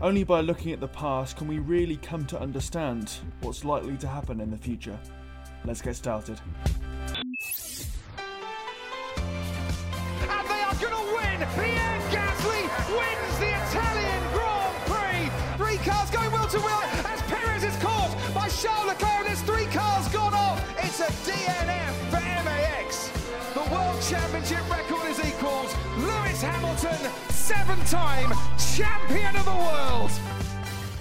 [0.00, 4.06] Only by looking at the past can we really come to understand what's likely to
[4.06, 4.96] happen in the future.
[5.64, 6.40] Let's get started.
[7.08, 7.28] And
[10.48, 11.48] they are going to win!
[11.56, 12.62] Pierre Gasly
[12.94, 15.30] wins the Italian Grand Prix!
[15.56, 19.07] Three cars going wheel to wheel as Perez is caught by Charles Leclerc
[27.50, 28.32] Hamilton, seven-time
[28.76, 30.10] champion of the world!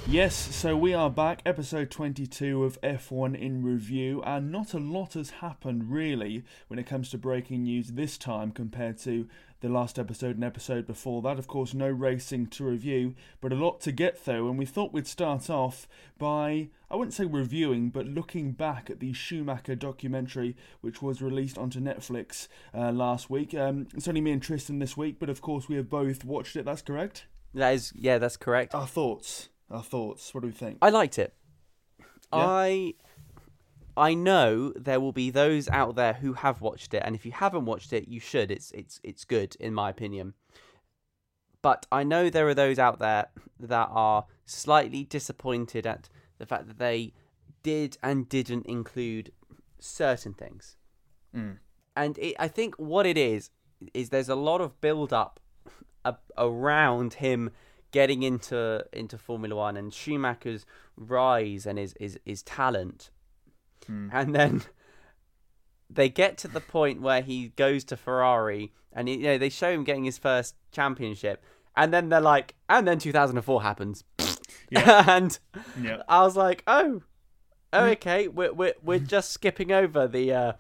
[0.08, 5.13] Yes, so we are back, episode 22 of F1 in review, and not a lot
[5.16, 9.27] has happened really when it comes to breaking news this time compared to
[9.61, 11.39] the last episode and episode before that.
[11.39, 14.93] Of course, no racing to review, but a lot to get through, and we thought
[14.93, 20.55] we'd start off by, I wouldn't say reviewing, but looking back at the Schumacher documentary
[20.81, 23.53] which was released onto Netflix uh, last week.
[23.53, 26.55] Um, it's only me and Tristan this week, but of course, we have both watched
[26.55, 27.25] it, that's correct?
[27.53, 28.75] That is, yeah, that's correct.
[28.75, 29.49] Our thoughts.
[29.69, 30.33] Our thoughts.
[30.33, 30.77] What do we think?
[30.81, 31.33] I liked it.
[31.99, 32.05] Yeah?
[32.45, 32.94] I
[33.98, 37.31] I know there will be those out there who have watched it, and if you
[37.31, 38.52] haven't watched it, you should.
[38.52, 40.34] It's it's it's good in my opinion.
[41.62, 43.28] But I know there are those out there
[43.59, 47.14] that are slightly disappointed at the fact that they
[47.64, 49.31] did and didn't include
[49.80, 50.78] certain things.
[51.36, 51.58] Mm.
[51.95, 53.50] And it, I think what it is
[53.94, 55.39] is there's a lot of build up
[56.38, 57.52] around him
[57.92, 63.09] getting into into Formula One and Schumacher's rise and his his, his talent,
[63.88, 64.64] and then
[65.89, 69.72] they get to the point where he goes to Ferrari and you know they show
[69.72, 71.44] him getting his first championship,
[71.75, 74.03] and then they're like, and then 2004 happens,
[74.75, 75.39] and
[75.81, 76.02] Yeah.
[76.09, 77.03] I was like, oh,
[77.73, 80.33] oh okay, we're we're we're just skipping over the.
[80.33, 80.53] Uh,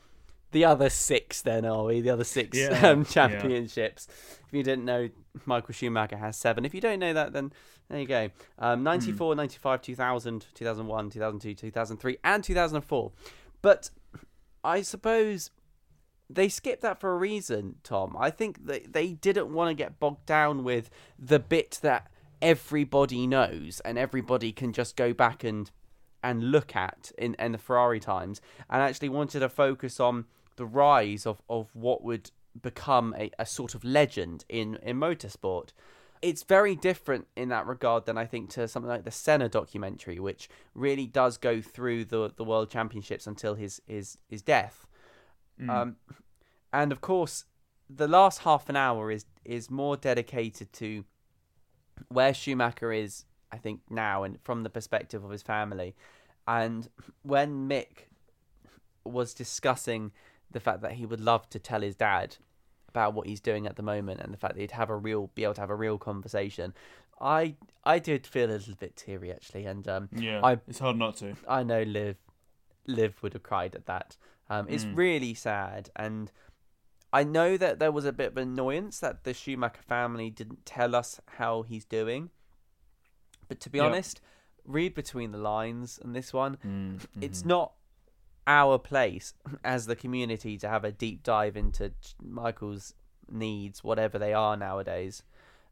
[0.53, 1.99] the other six, then, are we?
[1.99, 3.03] The other six Yeah, um, yeah.
[3.03, 4.07] championships.
[4.47, 5.09] If you didn't know,
[5.45, 6.63] Michael Schumacher has seven.
[6.63, 7.51] If you don't know that, then
[7.89, 8.29] there you go.
[8.59, 13.11] Um, 94, 95, 2000, 2001, 2002, 2003, and 2004.
[13.61, 13.89] But
[14.63, 15.51] I suppose
[16.29, 18.15] they skipped that for a reason, Tom.
[18.19, 22.11] I think they, they didn't want to get bogged down with the bit that
[22.41, 25.71] everybody knows and everybody can just go back and
[26.23, 30.25] and look at in, in the Ferrari times and actually wanted to focus on
[30.57, 35.69] the rise of, of what would become a, a sort of legend in, in motorsport.
[36.21, 40.19] It's very different in that regard than I think to something like the Senna documentary,
[40.19, 44.87] which really does go through the, the world championships until his, his, his death.
[45.69, 45.95] Um,
[46.73, 47.45] and of course,
[47.89, 51.05] the last half an hour is is more dedicated to
[52.09, 55.95] where Schumacher is, I think now, and from the perspective of his family.
[56.47, 56.89] And
[57.23, 58.09] when Mick
[59.03, 60.11] was discussing
[60.51, 62.37] the fact that he would love to tell his dad
[62.89, 65.29] about what he's doing at the moment, and the fact that he'd have a real,
[65.35, 66.73] be able to have a real conversation,
[67.19, 70.41] I I did feel a little bit teary actually, and um, Yeah.
[70.43, 71.35] I it's hard not to.
[71.47, 72.17] I know Liv
[72.85, 74.17] Liv would have cried at that.
[74.49, 76.31] Um, it's really sad, and
[77.11, 80.95] I know that there was a bit of annoyance that the Schumacher family didn't tell
[80.95, 82.29] us how he's doing.
[83.47, 83.85] But to be Yeah.
[83.85, 84.21] honest,
[84.65, 86.57] read between the lines in this one.
[86.65, 87.23] Mm-hmm.
[87.23, 87.73] It's not
[88.47, 91.91] our place as the community to have a deep dive into
[92.23, 92.93] Michael's
[93.29, 95.21] needs, whatever they are nowadays,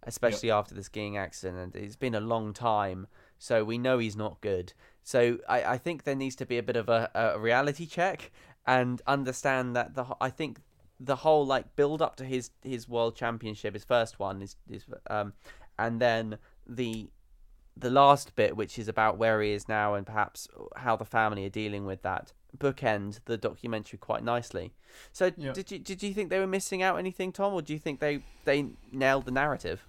[0.04, 1.76] especially after the skiing accident.
[1.76, 3.08] It's been a long time,
[3.40, 4.74] so we know he's not good.
[5.04, 8.32] So I, I think there needs to be a bit of a, a reality check
[8.68, 10.60] and understand that the I think
[11.00, 14.86] the whole like build up to his his world championship, his first one, is is
[15.10, 15.34] um,
[15.80, 16.38] and then
[16.68, 17.10] the
[17.78, 20.48] the last bit, which is about where he is now and perhaps
[20.78, 24.74] how the family are dealing with that, bookend the documentary quite nicely.
[25.12, 25.54] So, Yeah.
[25.54, 28.00] did you did you think they were missing out anything, Tom, or do you think
[28.00, 29.86] they they nailed the narrative?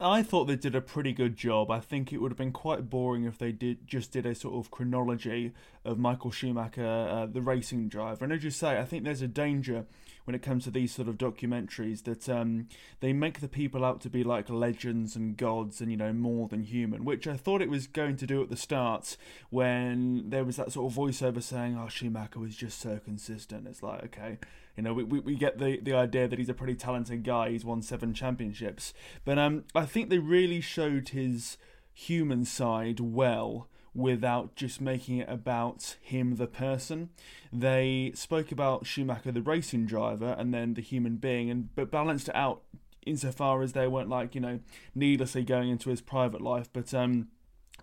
[0.00, 1.70] I thought they did a pretty good job.
[1.70, 4.54] I think it would have been quite boring if they did just did a sort
[4.54, 5.52] of chronology
[5.84, 8.24] of Michael Schumacher, uh, the racing driver.
[8.24, 9.86] And as you say, I think there's a danger
[10.24, 12.68] when it comes to these sort of documentaries that um,
[13.00, 16.48] they make the people out to be like legends and gods and you know more
[16.48, 19.16] than human, which I thought it was going to do at the start
[19.50, 23.82] when there was that sort of voiceover saying, "Oh, Schumacher was just so consistent." It's
[23.82, 24.38] like, okay,
[24.76, 27.50] you know, we, we, we get the, the idea that he's a pretty talented guy.
[27.50, 28.94] He's won seven championships.
[29.24, 31.58] But um, I think they really showed his
[31.92, 37.10] human side well without just making it about him, the person.
[37.52, 42.28] They spoke about Schumacher, the racing driver, and then the human being, and but balanced
[42.28, 42.62] it out
[43.04, 44.60] insofar as they weren't like, you know,
[44.94, 47.28] needlessly going into his private life, but um,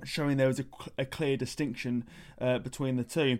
[0.04, 0.66] showing there was a,
[0.98, 2.06] a clear distinction
[2.40, 3.40] uh, between the two.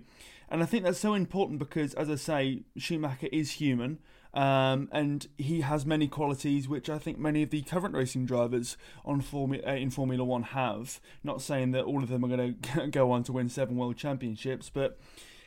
[0.50, 4.00] And I think that's so important because, as I say, Schumacher is human.
[4.34, 8.78] Um, and he has many qualities which I think many of the current racing drivers
[9.04, 11.00] on Formula uh, in Formula One have.
[11.24, 13.98] Not saying that all of them are going to go on to win seven world
[13.98, 15.00] championships, but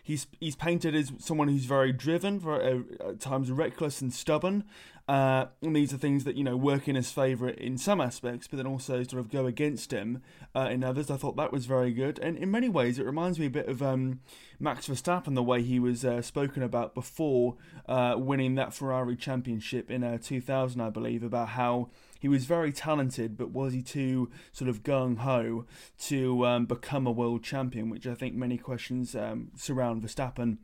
[0.02, 4.64] he's he's painted as someone who's very driven, very, uh, at times reckless and stubborn.
[5.08, 8.46] Uh, and these are things that you know work in his favour in some aspects,
[8.46, 10.22] but then also sort of go against him
[10.54, 11.10] uh, in others.
[11.10, 13.68] I thought that was very good, and in many ways it reminds me a bit
[13.68, 14.20] of um,
[14.60, 17.56] Max Verstappen, the way he was uh, spoken about before
[17.88, 21.90] uh, winning that Ferrari championship in uh, 2000, I believe, about how
[22.20, 25.66] he was very talented, but was he too sort of gung ho
[26.02, 27.90] to um, become a world champion?
[27.90, 30.58] Which I think many questions um, surround Verstappen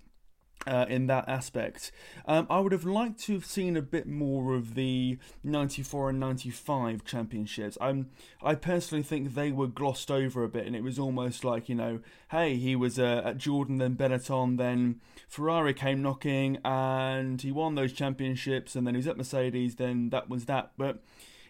[0.66, 1.93] uh, in that aspect.
[2.26, 6.20] Um, I would have liked to have seen a bit more of the 94 and
[6.20, 7.78] 95 championships.
[7.81, 8.10] I'm,
[8.43, 11.75] I personally think they were glossed over a bit, and it was almost like, you
[11.75, 12.00] know,
[12.31, 17.75] hey, he was uh, at Jordan, then Benetton, then Ferrari came knocking, and he won
[17.75, 20.72] those championships, and then he was at Mercedes, then that was that.
[20.76, 21.02] But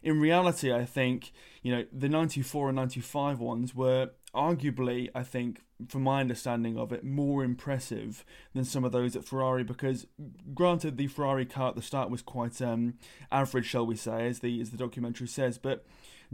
[0.02, 5.62] in reality, I think, you know, the 94 and 95 ones were arguably, I think,
[5.88, 8.24] from my understanding of it, more impressive
[8.54, 9.64] than some of those at Ferrari.
[9.64, 10.06] Because,
[10.54, 12.94] granted, the Ferrari car at the start was quite um,
[13.30, 15.84] average, shall we say, as the as the documentary says, but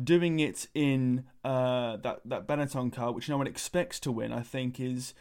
[0.03, 4.43] doing it in uh, that that Benetton car, which no one expects to win, I
[4.43, 5.15] think is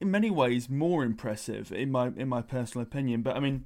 [0.00, 3.22] in many ways more impressive in my in my personal opinion.
[3.22, 3.64] But I mean,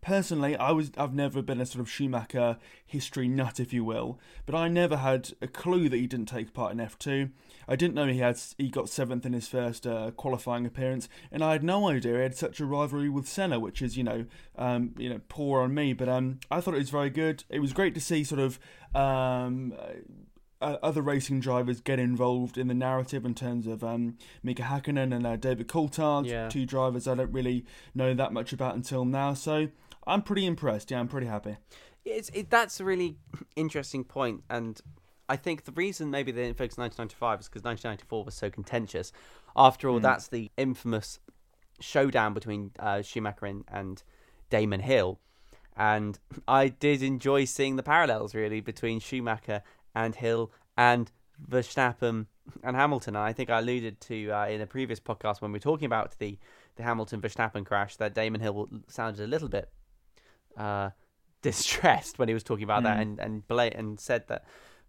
[0.00, 4.18] personally, I was I've never been a sort of Schumacher history nut, if you will,
[4.46, 7.30] but I never had a clue that he didn't take part in F2.
[7.66, 11.44] I didn't know he had he got seventh in his first uh, qualifying appearance, and
[11.44, 14.26] I had no idea he had such a rivalry with Senna, which is you know
[14.56, 15.92] um, you know poor on me.
[15.92, 17.44] But um, I thought it was very good.
[17.48, 18.58] It was great to see sort of.
[18.94, 19.74] Um,
[20.60, 25.14] uh, other racing drivers get involved in the narrative in terms of um, Mika Hakkinen
[25.14, 26.48] and uh, David Coulthard, Yeah.
[26.48, 27.64] two drivers I don't really
[27.94, 29.34] know that much about until now.
[29.34, 29.68] So
[30.06, 30.90] I'm pretty impressed.
[30.90, 31.56] Yeah, I'm pretty happy.
[32.04, 33.16] It's it, that's a really
[33.54, 34.80] interesting point, and
[35.28, 38.48] I think the reason maybe they didn't focus on 1995 is because 1994 was so
[38.50, 39.12] contentious.
[39.54, 41.20] After all, that's the infamous
[41.80, 44.02] showdown between uh, Schumacher and, and
[44.50, 45.18] Damon Hill,
[45.76, 49.62] and I did enjoy seeing the parallels really between Schumacher
[49.98, 51.10] and Hill and
[51.50, 52.26] Verstappen
[52.62, 53.16] and Hamilton.
[53.16, 55.86] And I think I alluded to uh, in a previous podcast when we were talking
[55.86, 56.38] about the
[56.76, 59.68] the Hamilton Verstappen crash that Damon Hill sounded a little bit
[60.56, 60.90] uh,
[61.42, 64.44] distressed when he was talking about that and and bla- and said that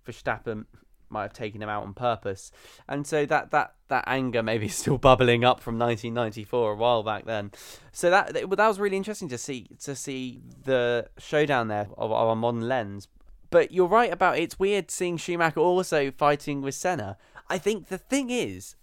[0.07, 0.65] Verstappen
[1.12, 2.51] might have taken him out on purpose,
[2.88, 7.01] and so that that that anger maybe is still bubbling up from 1994 a while
[7.01, 7.51] back then.
[7.91, 12.12] So that that that was really interesting to see to see the showdown there of,
[12.12, 13.07] of a modern lens.
[13.50, 17.18] But you're right about it's weird seeing Schumacher also fighting with Senna.
[17.50, 18.75] I think the thing is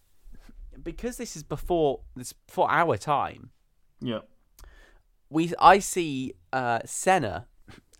[0.83, 3.51] because this is before this for our time
[4.01, 4.21] Yeah.
[5.31, 7.47] we I see uh, Senna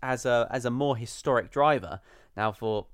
[0.03, 2.01] as a as a more historic driver.
[2.35, 2.87] Now, for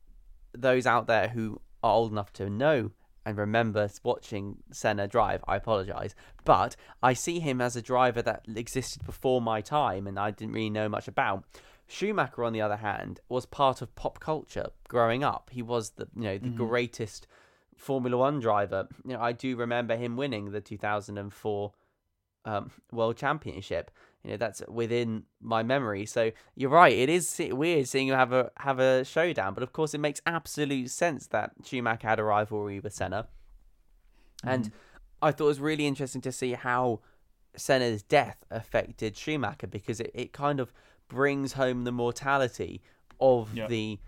[0.54, 2.92] those out there who are old enough to know
[3.26, 8.46] and remember watching Senna drive, I apologize, but I see him as a driver that
[8.54, 11.44] existed before my time and I didn't really know much about.
[11.88, 15.50] Schumacher, on the other hand, was part of pop culture growing up.
[15.52, 17.28] He was the you know the greatest
[17.76, 18.88] Formula One driver.
[19.06, 21.72] You know, I do remember him winning the 2004
[22.46, 23.92] um, World Championship.
[24.24, 26.06] You know, that's within my memory.
[26.06, 26.94] So you're right.
[26.94, 30.22] It is weird seeing you have a have a showdown, but of course it makes
[30.26, 33.28] absolute sense that Schumacher had a rivalry with Senna,
[34.44, 34.72] and
[35.22, 37.02] I thought it was really interesting to see how
[37.56, 40.74] Senna's death affected Schumacher because it, it kind of
[41.14, 42.82] brings home the mortality
[43.20, 43.68] of Yeah.
[43.68, 44.00] the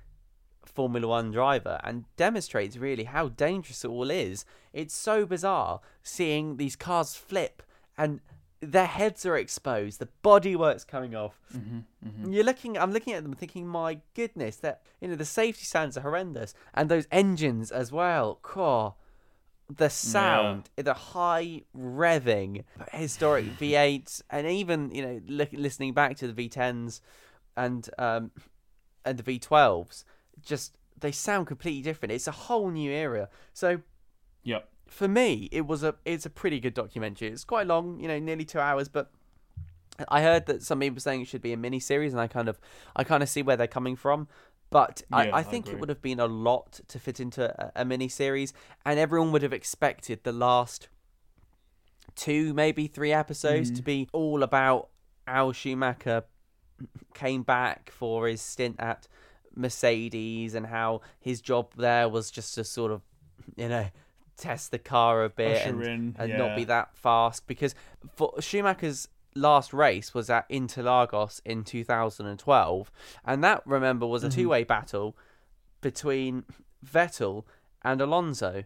[0.65, 4.43] Formula One driver and demonstrates really how dangerous it all is.
[4.74, 7.63] It's so bizarre seeing these cars flip
[7.97, 8.19] and
[8.62, 11.39] their heads are exposed, the bodywork's coming off.
[11.55, 12.33] Mm-hmm, mm-hmm.
[12.33, 15.97] You're looking, I'm looking at them thinking, my goodness, that you know the safety stands
[15.97, 18.39] are horrendous, and those engines as well.
[18.41, 18.97] Cool.
[19.69, 26.31] The sound, the high revving, historic V8s, and even you know look, listening back to
[26.31, 27.01] the V10s
[27.57, 28.31] and um
[29.03, 30.03] and the V12s,
[30.43, 32.12] just they sound completely different.
[32.12, 33.29] It's a whole new era.
[33.53, 33.81] So
[34.43, 34.60] Yeah.
[34.88, 37.29] for me, it was a it's a pretty good documentary.
[37.29, 39.12] It's quite long, you know, nearly two hours, but
[40.10, 42.27] I heard that some people were saying it should be a mini series, and I
[42.27, 42.60] kind of
[42.95, 44.27] I kind of see where they're coming from.
[44.69, 47.43] But Yeah, I, I I think it would have been a lot to fit into
[47.43, 48.53] a, a mini series,
[48.86, 50.89] and everyone would have expected the last
[52.15, 53.86] two, maybe three episodes to mm-hmm.
[53.86, 54.89] be all about
[55.27, 56.24] how Schumacher
[57.13, 59.07] came back for his stint at
[59.55, 63.01] Mercedes and how his job there was just to sort of,
[63.55, 63.88] you know,
[64.38, 67.74] test the car a bit Usher and, in, and not be that fast because
[68.15, 72.91] for Schumacher's last race was at Interlagos in 2012,
[73.25, 74.35] and that remember was a Mm-hmm.
[74.41, 75.17] two-way battle
[75.81, 76.43] between
[76.85, 77.43] Vettel
[77.83, 78.63] and Alonso.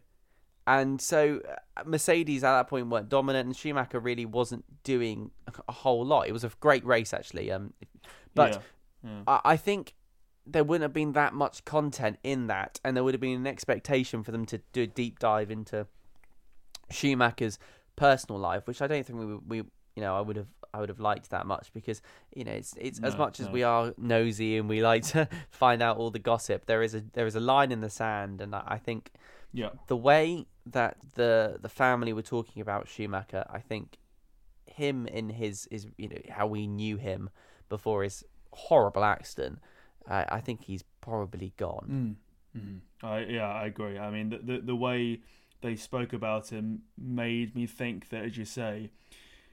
[0.68, 1.42] And so
[1.78, 5.32] uh, Mercedes at that point weren't dominant, and Schumacher really wasn't doing
[5.68, 6.28] a whole lot.
[6.28, 7.52] It was a great race, actually.
[7.52, 7.74] Um,
[8.36, 8.62] but
[9.04, 9.24] Yeah, yeah.
[9.28, 9.96] I, I think
[10.46, 13.48] there wouldn't have been that much content in that, and there would have been an
[13.48, 15.88] expectation for them to do a deep dive into
[16.92, 17.58] Schumacher's
[17.96, 20.90] personal life, which I don't think we we you know I would have I would
[20.90, 22.02] have liked that much because
[22.36, 25.28] you know it's it's as No, much as we are nosy and we like to
[25.50, 26.66] find out all the gossip.
[26.66, 29.12] There is a there is a line in the sand, and I think
[29.54, 29.70] yeah.
[29.88, 33.98] the way that the the family were talking about Schumacher, I think
[34.66, 37.30] him in his his you know how we knew him
[37.70, 39.60] before his horrible accident,
[40.08, 42.18] I I think he's probably gone.
[42.56, 42.62] Mm.
[42.62, 43.98] hmm I, yeah, I agree.
[43.98, 45.22] I mean, the, the the way
[45.62, 48.92] they spoke about him made me think that, as you say,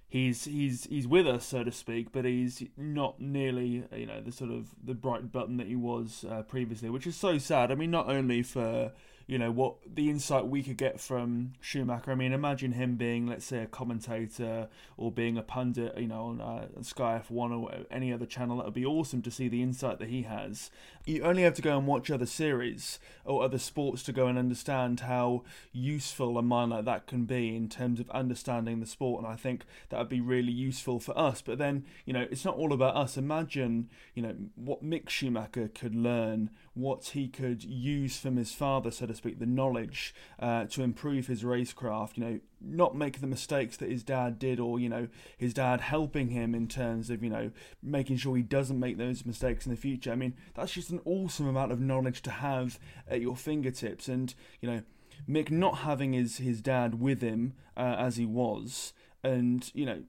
[0.09, 4.33] he's he's he's with us, so to speak, but he's not nearly you know the
[4.33, 7.71] sort of the bright button that he was uh, previously, which is so sad.
[7.71, 8.93] I mean, not only for
[9.27, 12.13] you know what the insight we could get from Schumacher.
[12.13, 16.27] I mean, imagine him being, let's say, a commentator or being a pundit, you know,
[16.27, 18.59] on uh, Sky F1 or any other channel.
[18.59, 20.71] That would be awesome to see the insight that he has.
[21.07, 24.39] You only have to go and watch other series or other sports to go and
[24.39, 25.43] understand how
[25.73, 29.25] useful a mind like that can be in terms of understanding the sport.
[29.25, 31.43] And I think that would be really useful for us.
[31.43, 33.17] But then, you know, it's not all about us.
[33.17, 38.91] Imagine, you know, what Mick Schumacher could learn, what he could use from his father,
[38.91, 42.19] so to speak, the knowledge uh, to improve his racecraft.
[42.19, 45.81] You know, not make the mistakes that his dad did, or you know, his dad
[45.81, 47.51] helping him in terms of you know
[47.83, 50.13] making sure he doesn't make those mistakes in the future.
[50.13, 52.79] I mean, that's just an awesome amount of knowledge to have
[53.09, 54.83] at your fingertips, and you know.
[55.27, 58.93] Mick not having his, his dad with him uh, as he was,
[59.25, 60.03] and you know,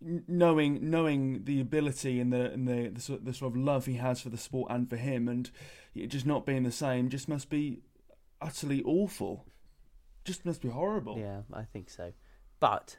[0.00, 3.94] knowing knowing the ability and the and the the sort, the sort of love he
[3.94, 5.50] has for the sport and for him, and
[5.94, 7.80] it just not being the same, just must be
[8.40, 9.44] utterly awful.
[10.24, 11.18] Just must be horrible.
[11.18, 12.12] Yeah, I think so.
[12.60, 12.96] But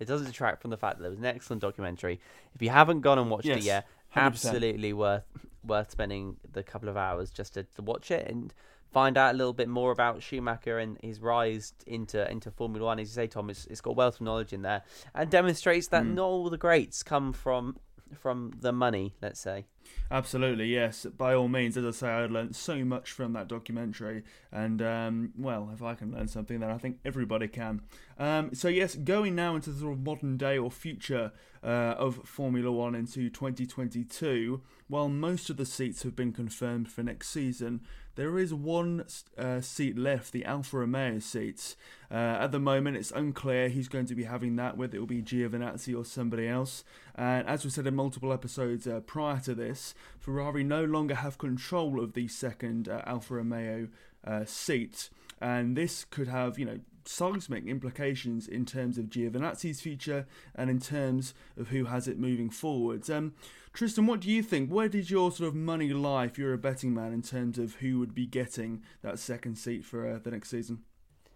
[0.00, 2.20] it doesn't detract from the fact that there was an excellent documentary.
[2.54, 3.86] If you haven't gone and watched it Yes, yet,
[4.16, 4.20] 100%.
[4.22, 5.24] absolutely worth
[5.62, 8.52] worth spending the couple of hours just to, to watch it and
[8.92, 12.98] find out a little bit more about Schumacher and his rise into into Formula One.
[12.98, 14.82] As you say, Tom, it's, it's got a wealth of knowledge in there
[15.14, 16.14] and demonstrates that Mm.
[16.14, 17.76] not all the greats come from
[18.18, 19.14] from the money.
[19.22, 19.66] Let's say.
[20.10, 21.06] Absolutely, yes.
[21.06, 24.22] By all means, as I say, I learned so much from that documentary,
[24.52, 27.82] and um, well, if I can learn something, then I think everybody can.
[28.18, 32.16] Um, so yes, going now into the sort of modern day or future uh, of
[32.24, 34.60] Formula One into 2022.
[34.86, 37.80] While most of the seats have been confirmed for next season,
[38.16, 39.04] there is one
[39.36, 41.74] uh, seat left, the Alfa Romeo seats.
[42.10, 45.06] Uh, at the moment, it's unclear who's going to be having that, whether it will
[45.06, 46.84] be Giovinazzi or somebody else.
[47.16, 49.73] And as we said in multiple episodes uh, prior to this,
[50.18, 53.88] Ferrari no longer have control of the second uh, Alfa Romeo
[54.24, 60.26] uh, seat, and this could have, you know, seismic implications in terms of Giovinazzi's future
[60.54, 63.10] and in terms of who has it moving forwards.
[63.10, 63.34] Um,
[63.72, 64.70] Tristan, what do you think?
[64.70, 67.76] Where did your sort of money lie if you're a betting man in terms of
[67.76, 70.82] who would be getting that second seat for uh, the next season?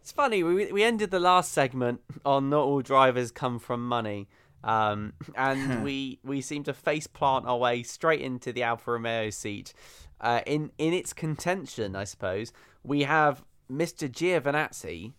[0.01, 0.43] It's funny.
[0.43, 4.29] We we ended the last segment on not all drivers come from money,
[4.65, 9.31] um, and we we seem to face plant our way straight into the Alfa Romeo
[9.31, 9.73] seat.
[10.21, 14.11] Uh, in in its contention, I suppose we have Mr.
[14.11, 15.13] Giovinazzi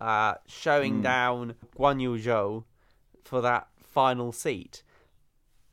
[0.00, 2.64] uh, showing down Guan Yu Zhou
[3.24, 4.82] for that final seat,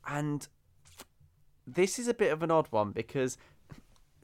[0.08, 0.48] and
[1.66, 3.38] this is a bit of an odd one because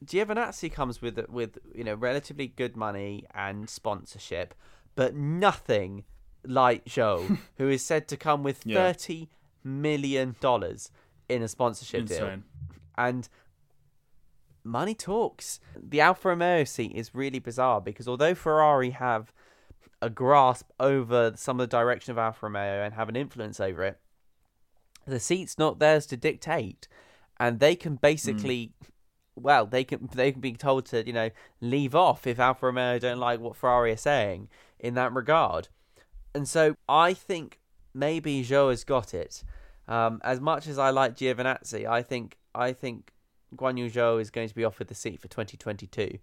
[0.04, 4.54] Giovinazzi comes with with you know relatively good money and sponsorship,
[4.94, 6.04] but nothing
[6.44, 8.92] like Zhou who is said to come with Yeah.
[8.92, 9.28] thirty
[9.62, 10.90] million dollars
[11.28, 12.42] in a sponsorship deal,
[12.96, 13.28] and
[14.64, 15.60] money talks.
[15.76, 19.32] The Alfa Romeo seat is really bizarre because although Ferrari have
[20.02, 23.84] a grasp over some of the direction of Alfa Romeo and have an influence over
[23.84, 24.00] it,
[25.06, 26.88] the seat's not theirs to dictate,
[27.38, 29.42] and they can basically, hmm.
[29.42, 31.30] well, they can they can be told to you know
[31.60, 35.68] leave off if Alfa Romeo don't like what Ferrari are saying in that regard,
[36.34, 37.60] and so I think
[37.94, 39.42] maybe Zhou has got it.
[39.88, 43.12] Um, as much as I like Giovinazzi, I think I think
[43.56, 46.18] Guan Yu Zhou is going to be offered the seat for 2022,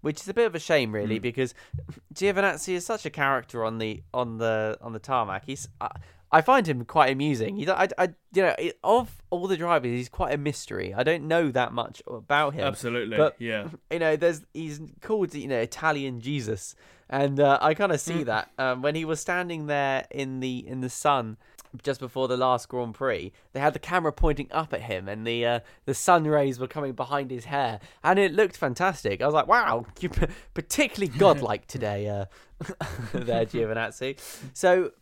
[0.00, 1.54] which is a bit of a shame, really, because
[2.14, 5.44] Giovinazzi is such a character on the on the on the tarmac.
[5.46, 5.90] He's I,
[6.32, 7.56] I find him quite amusing.
[7.56, 10.94] He's I, I you know of all the drivers, he's quite a mystery.
[10.94, 12.64] I don't know that much about him.
[12.64, 13.68] Absolutely, But yeah.
[13.90, 16.74] you know, there's he's called you know Italian Jesus,
[17.12, 20.66] and uh, I kind of see that um, when he was standing there in the
[20.66, 21.36] in the sun
[21.82, 25.26] just before the last Grand Prix, they had the camera pointing up at him, and
[25.26, 29.20] the uh, the sun rays were coming behind his hair, and it looked fantastic.
[29.20, 30.10] I was like, "Wow, you're
[30.54, 32.24] particularly godlike today, uh,
[33.12, 34.18] there, Giovinazzi."
[34.54, 34.92] So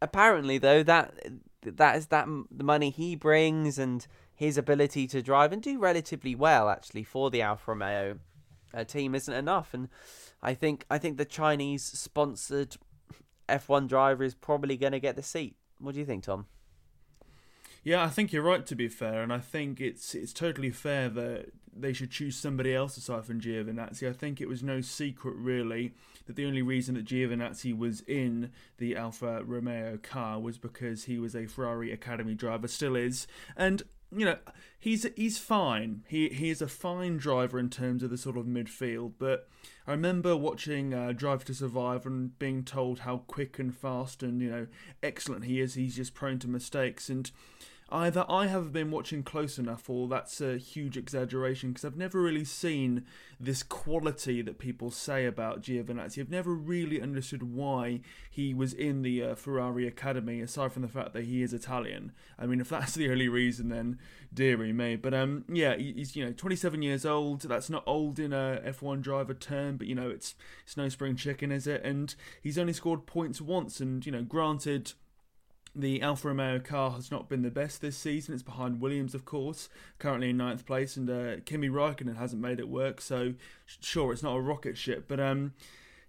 [0.00, 1.14] apparently, though, that
[1.62, 6.36] that is that the money he brings and his ability to drive and do relatively
[6.36, 8.18] well actually for the Alfa Romeo
[8.74, 9.88] uh, team isn't enough, and
[10.42, 12.76] I think I think the Chinese sponsored
[13.48, 15.56] F1 driver is probably going to get the seat.
[15.78, 16.46] What do you think, Tom?
[17.84, 21.08] Yeah, I think you're right to be fair, and I think it's it's totally fair
[21.08, 24.08] that they should choose somebody else aside from Giovinazzi.
[24.08, 25.94] I think it was no secret really
[26.26, 31.18] that the only reason that Giovinazzi was in the Alfa Romeo car was because he
[31.18, 33.26] was a Ferrari Academy driver, still is,
[33.56, 33.82] and
[34.14, 34.36] you know
[34.78, 36.02] he's he's fine.
[36.06, 39.48] He he is a fine driver in terms of the sort of midfield, but
[39.86, 44.40] I remember watching uh, Drive to Survive and being told how quick and fast and
[44.40, 44.66] you know
[45.02, 45.74] excellent he is.
[45.74, 47.30] He's just prone to mistakes, and
[47.92, 52.20] either I have been watching close enough or that's a huge exaggeration because I've never
[52.20, 53.04] really seen
[53.38, 56.18] this quality that people say about Giovinazzi.
[56.18, 60.88] I've never really understood why he was in the uh, Ferrari Academy, aside from the
[60.88, 62.12] fact that he is Italian.
[62.38, 63.98] I mean, if that's the only reason, then
[64.32, 64.96] dearie me.
[64.96, 67.42] But um, yeah, he's you know 27 years old.
[67.42, 70.34] That's not old in a F1 driver term, but you know it's
[70.64, 71.84] it's no spring chicken, is it?
[71.84, 74.92] And he's only scored points once, and you know, granted
[75.74, 78.34] the Alfa Romeo car has not been the best this season.
[78.34, 82.58] It's behind Williams, of course, currently in ninth place, and uh, Kimi Raikkonen hasn't made
[82.60, 83.00] it work.
[83.00, 83.34] So,
[83.66, 85.54] sure, it's not a rocket ship, but um,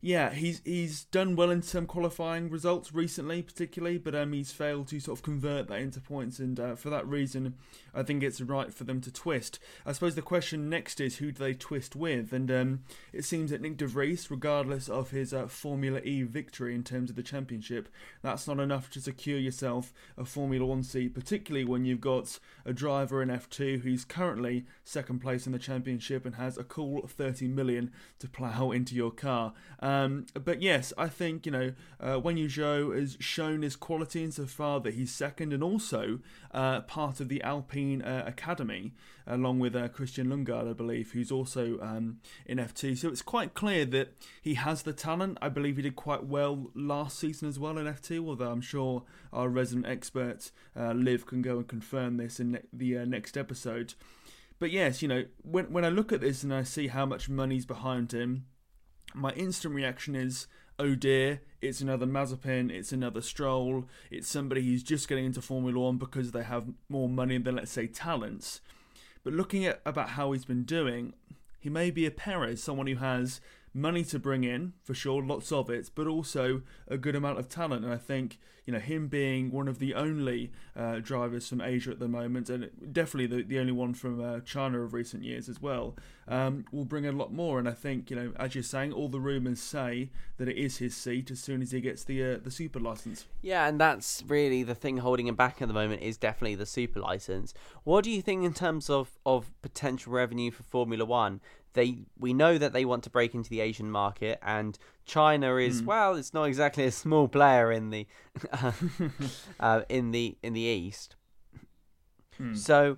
[0.05, 4.89] yeah, he's he's done well in some qualifying results recently, particularly, but um, he's failed
[4.89, 7.55] to sort of convert that into points, and uh, for that reason,
[7.95, 9.59] I think it's right for them to twist.
[9.85, 12.83] I suppose the question next is who do they twist with, and um,
[13.13, 17.09] it seems that Nick de Vries, regardless of his uh, Formula E victory in terms
[17.09, 17.87] of the championship,
[18.21, 22.73] that's not enough to secure yourself a Formula One seat, particularly when you've got a
[22.73, 27.47] driver in F2 who's currently second place in the championship and has a cool 30
[27.47, 29.53] million to plough into your car.
[29.79, 29.92] Um,
[30.43, 34.93] but yes, I think, you know, uh, Guanyu Zhou has shown his quality insofar that
[34.93, 36.19] he's second and also
[36.51, 38.93] uh, part of the Alpine uh, Academy,
[39.27, 42.97] along with uh, Christian Lundgaard, I believe, who's also um, in F2.
[42.97, 45.37] So it's quite clear that he has the talent.
[45.41, 49.03] I believe he did quite well last season as well in F2, although I'm sure
[49.31, 53.37] our resident expert, uh, Liv, can go and confirm this in ne- the uh, next
[53.37, 53.95] episode.
[54.59, 57.27] But yes, you know, when when I look at this and I see how much
[57.27, 58.45] money's behind him,
[59.13, 60.47] my instant reaction is,
[60.79, 65.79] oh dear, it's another Mazepin, it's another Stroll, it's somebody who's just getting into Formula
[65.79, 68.61] One because they have more money than, let's say, talents.
[69.23, 71.13] But looking at about how he's been doing,
[71.59, 73.39] he may be a Perez, someone who has
[73.73, 77.49] money to bring in for sure, lots of it, but also a good amount of
[77.49, 77.83] talent.
[77.83, 81.91] And I think you know him being one of the only uh, drivers from Asia
[81.91, 85.49] at the moment, and definitely the, the only one from uh, China of recent years
[85.49, 85.95] as well,
[86.27, 87.59] um, will bring a lot more.
[87.59, 90.77] And I think you know, as you're saying, all the rumours say that it is
[90.77, 93.25] his seat as soon as he gets the uh, the super license.
[93.41, 96.65] Yeah, and that's really the thing holding him back at the moment is definitely the
[96.65, 97.53] super license.
[97.83, 101.41] What do you think in terms of of potential revenue for Formula One?
[101.73, 105.81] They we know that they want to break into the Asian market, and China is
[105.81, 105.85] mm.
[105.85, 108.07] well, it's not exactly a small player in the
[109.59, 111.15] uh, in the in the East.
[112.39, 112.57] Mm.
[112.57, 112.97] So,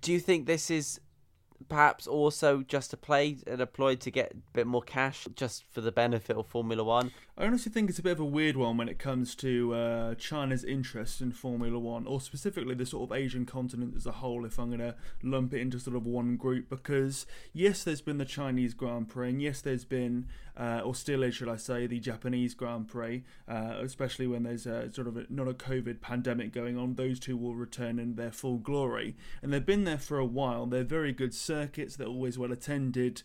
[0.00, 1.00] do you think this is
[1.68, 3.36] perhaps also just a play
[3.72, 7.12] ploy to get a bit more cash just for the benefit of Formula One?
[7.40, 10.14] I honestly think it's a bit of a weird one when it comes to uh,
[10.16, 14.44] China's interest in Formula One, or specifically the sort of Asian continent as a whole,
[14.44, 16.68] if I'm going to lump it into sort of one group.
[16.68, 17.24] Because,
[17.54, 21.34] yes, there's been the Chinese Grand Prix, and yes, there's been, uh, or still is,
[21.34, 25.24] should I say, the Japanese Grand Prix, uh, especially when there's a, sort of a,
[25.30, 26.96] not a COVID pandemic going on.
[26.96, 29.16] Those two will return in their full glory.
[29.40, 30.66] And they've been there for a while.
[30.66, 33.22] They're very good circuits, they're always well attended.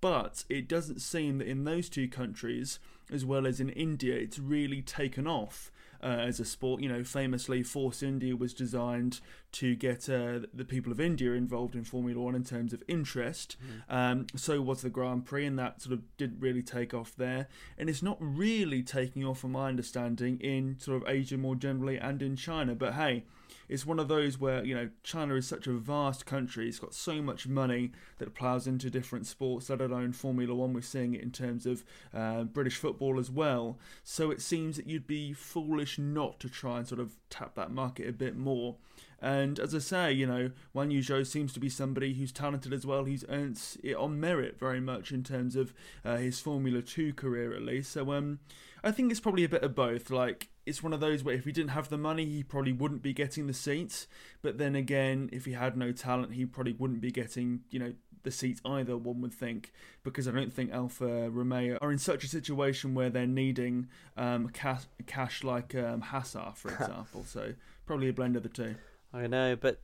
[0.00, 2.78] But it doesn't seem that in those two countries,
[3.10, 5.70] as well as in India, it's really taken off.
[6.02, 6.82] Uh, as a sport.
[6.82, 9.20] You know, famously, Force India was designed
[9.52, 13.56] to get uh, the people of India involved in Formula One in terms of interest.
[13.88, 13.94] Mm.
[13.94, 17.48] Um, so was the Grand Prix, and that sort of didn't really take off there.
[17.78, 21.96] And it's not really taking off, from my understanding, in sort of Asia more generally
[21.96, 22.74] and in China.
[22.74, 23.24] But hey,
[23.68, 26.68] it's one of those where you know China is such a vast country.
[26.68, 30.72] It's got so much money that plows into different sports, let alone Formula One.
[30.72, 33.78] We're seeing it in terms of uh, British football as well.
[34.04, 37.70] So it seems that you'd be foolish not to try and sort of tap that
[37.70, 38.76] market a bit more.
[39.20, 42.84] And as I say, you know, Guanyu Zhou seems to be somebody who's talented as
[42.84, 43.04] well.
[43.04, 45.72] He's earned it on merit very much in terms of
[46.04, 47.92] uh, his Formula Two career, at least.
[47.92, 48.40] So um,
[48.84, 50.10] I think it's probably a bit of both.
[50.10, 53.00] Like it's one of those where if he didn't have the money, he probably wouldn't
[53.02, 54.06] be getting the seats.
[54.42, 57.92] But then again, if he had no talent, he probably wouldn't be getting, you know,
[58.24, 62.24] the seats either, one would think, because I don't think Alfa Romeo are in such
[62.24, 67.22] a situation where they're needing um, cash, cash like um, Hassar, for example.
[67.24, 67.52] so
[67.86, 68.74] probably a blend of the two.
[69.14, 69.80] I know, but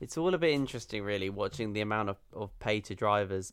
[0.00, 3.52] it's all a bit interesting, really, watching the amount of, of pay to drivers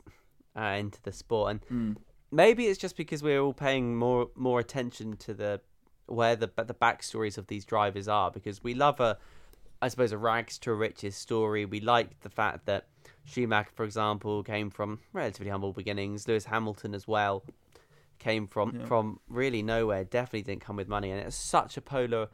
[0.56, 1.50] uh, into the sport.
[1.52, 1.96] And Mm.
[2.32, 5.60] maybe it's just because we're all paying more more attention to the
[6.06, 9.18] where the the backstories of these drivers are because we love a
[9.82, 11.64] I suppose a rags to riches story.
[11.64, 12.86] We like the fact that
[13.24, 16.26] Schumacher, for example, came from relatively humble beginnings.
[16.26, 17.44] Lewis Hamilton as well
[18.18, 18.86] came from Yeah.
[18.86, 20.04] from really nowhere.
[20.04, 22.28] Definitely didn't come with money, and it's such a polar.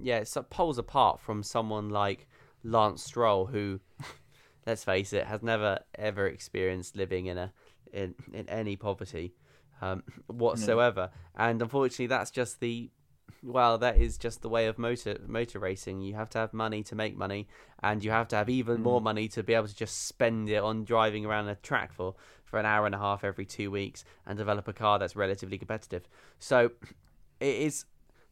[0.00, 2.28] Yeah, it's a poles apart from someone like
[2.62, 3.80] Lance Stroll, who,
[4.66, 7.52] let's face it, has never ever experienced living in a
[7.92, 9.34] in in any poverty
[9.80, 11.10] um, whatsoever.
[11.36, 12.90] And unfortunately, that's just the
[13.42, 16.00] well, that is just the way of motor motor racing.
[16.00, 17.46] You have to have money to make money,
[17.82, 19.04] and you have to have even more hmm.
[19.04, 22.58] money to be able to just spend it on driving around a track for for
[22.58, 26.08] an hour and a half every two weeks and develop a car that's relatively competitive.
[26.38, 26.70] So
[27.40, 27.84] it is.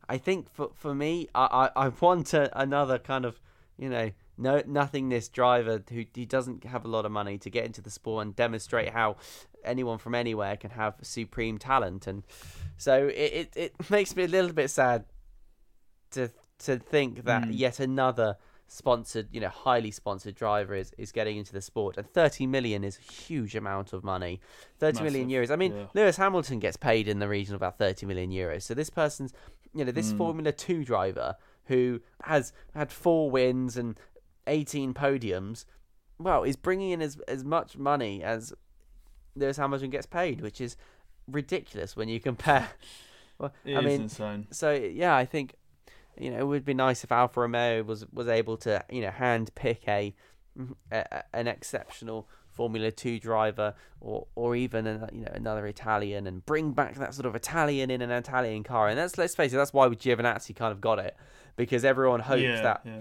[0.09, 3.40] I think for for me, I I, I want a, another kind of
[3.78, 7.64] you know no nothingness driver who he doesn't have a lot of money to get
[7.64, 9.16] into the sport and demonstrate how
[9.64, 12.22] anyone from anywhere can have supreme talent and
[12.77, 15.05] so it, it, it makes me a little bit sad
[16.11, 17.59] to to think that Mm.
[17.59, 18.37] yet another
[18.68, 22.85] sponsored you know highly sponsored driver is, is getting into the sport and 30 million
[22.85, 24.40] is a huge amount of money
[24.79, 25.87] 30 million Massive, euros i mean yeah.
[25.94, 29.33] lewis hamilton gets paid in the region of about 30 million euros so this person's
[29.75, 30.18] you know this Mm.
[30.18, 33.98] formula 2 driver who has had four wins and
[34.46, 35.64] 18 podiums
[36.18, 38.55] well is bringing in as as much money as
[39.35, 40.77] lewis hamilton gets paid which is
[41.29, 42.68] ridiculous when you compare
[43.38, 44.47] well, It i is mean insane.
[44.51, 45.55] so yeah, I think
[46.18, 49.11] you know it would be nice if Alfa Romeo was was able to you know
[49.11, 50.14] hand pick a,
[50.59, 55.66] mm, a a- an exceptional Formula Two driver or or even a, you know another
[55.66, 58.88] Italian and bring back that sort of Italian in an Italian car.
[58.88, 61.16] And that's let's face it, that's why Giovinazzi kind of got it
[61.57, 63.01] because everyone hopes yeah, that yeah.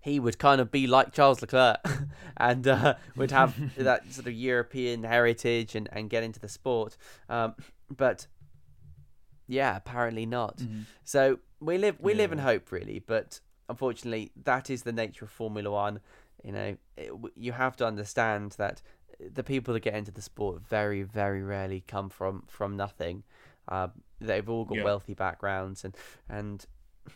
[0.00, 1.78] He would kind of be like Charles Leclerc
[2.36, 6.96] and uh, would have that sort of European heritage and, and get into the sport.
[7.28, 7.54] Um,
[7.94, 8.26] but
[9.46, 10.58] yeah, apparently not.
[10.58, 10.84] Mhm.
[11.04, 15.30] So we live we live in hope really, but unfortunately that is the nature of
[15.30, 16.00] Formula One.
[16.44, 18.80] You know, it, you have to understand that
[19.18, 23.24] the people that get into the sport very very rarely come from from nothing.
[23.68, 23.88] Uh,
[24.20, 24.84] they've all got Yeah.
[24.84, 25.96] wealthy backgrounds and
[26.28, 26.64] and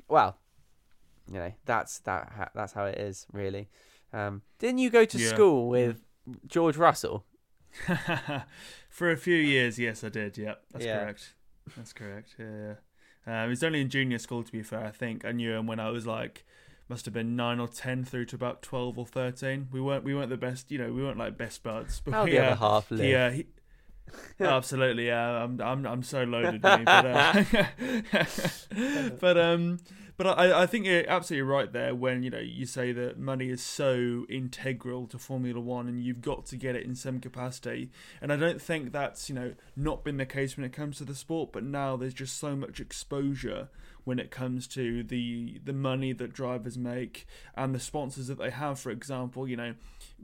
[0.08, 0.36] well,
[1.26, 3.68] you know that's that ha- that's how it is really.
[4.12, 5.28] Um, didn't you go to Yeah.
[5.28, 6.04] school with
[6.46, 7.24] George Russell?
[8.88, 10.38] For a few years, yes, I did.
[10.38, 11.00] Yeah, that's Yeah.
[11.00, 11.34] correct.
[11.76, 12.36] That's correct.
[12.38, 12.74] Yeah,
[13.26, 13.42] yeah.
[13.42, 14.84] Um, he was only in junior school, to be fair.
[14.84, 16.44] I think I knew him when I was like,
[16.88, 19.68] must have been nine or ten through to about twelve or thirteen.
[19.72, 22.00] We weren't we weren't the best, you know, we weren't like best buds.
[22.04, 23.34] But How we, the uh, other half live?
[23.34, 23.46] he,
[24.40, 25.42] uh, absolutely, yeah.
[25.42, 27.44] I'm I'm I'm so loaded, mate, but uh,
[29.20, 29.78] but um,
[30.16, 33.48] but I I think you're absolutely right there when you know you say that money
[33.48, 37.90] is so integral to Formula One and you've got to get it in some capacity.
[38.20, 41.04] And I don't think that's you know not been the case when it comes to
[41.04, 43.68] the sport, but now there's just so much exposure
[44.04, 48.50] when it comes to the the money that drivers make and the sponsors that they
[48.50, 48.78] have.
[48.78, 49.74] For example, you know,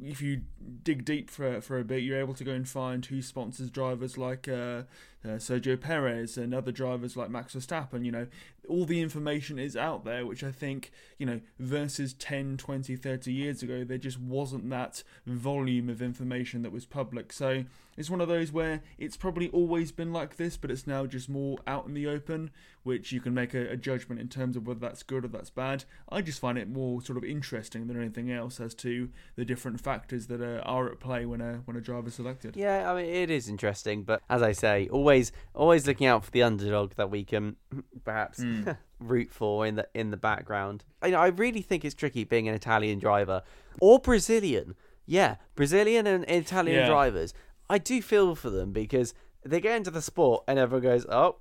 [0.03, 0.42] if you
[0.83, 4.16] dig deep for for a bit, you're able to go and find who sponsors drivers
[4.16, 4.83] like uh,
[5.24, 8.04] uh, Sergio Perez and other drivers like Max Verstappen.
[8.04, 8.26] You know,
[8.68, 13.33] all the information is out there, which I think you know versus 10, 20, 30
[13.33, 17.33] years ago, there just wasn't that volume of information that was public.
[17.33, 17.64] So
[17.96, 21.28] it's one of those where it's probably always been like this, but it's now just
[21.28, 22.50] more out in the open,
[22.83, 25.50] which you can make a, a judgment in terms of whether that's good or that's
[25.50, 25.85] bad.
[26.09, 29.83] I just find it more sort of interesting than anything else as to the different
[29.83, 32.56] factors that are, are at play when a when a driver's selected.
[32.56, 36.24] Yeah, I mean it is interesting, but as I say, always always always looking out
[36.24, 37.56] for the underdog that we can
[38.04, 38.70] perhaps hmm.
[39.00, 40.84] root for in the in the background.
[41.02, 43.42] I, I really think it's tricky being an Italian driver
[43.80, 44.74] or Brazilian.
[45.06, 46.86] Yeah, Brazilian and Italian Yeah.
[46.86, 47.34] drivers.
[47.68, 51.36] I do feel for them because they get into the sport and everyone goes, "Oh,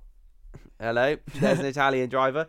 [0.80, 2.48] hello, there's an Italian driver.